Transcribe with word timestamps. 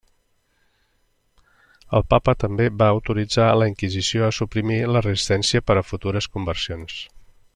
El 1.97 2.05
papa 2.13 2.33
també 2.45 2.65
va 2.79 2.87
autoritzar 2.95 3.51
la 3.63 3.69
Inquisició 3.73 4.25
a 4.29 4.33
suprimir 4.39 4.81
la 4.97 5.05
resistència 5.09 5.65
per 5.69 5.81
a 5.83 5.87
futures 5.91 6.31
conversions. 6.39 6.99